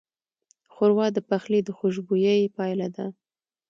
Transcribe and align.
ښوروا 0.73 1.07
د 1.13 1.17
پخلي 1.29 1.59
د 1.63 1.69
خوشبویۍ 1.77 2.41
پایله 2.57 2.87
ده. 2.95 3.05